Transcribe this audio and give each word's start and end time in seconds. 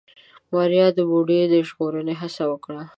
ماريا 0.53 0.87
د 0.97 0.99
بوډۍ 1.09 1.39
د 1.51 1.53
ژغورنې 1.67 2.13
هڅه 2.21 2.43
وکړه. 2.51 2.81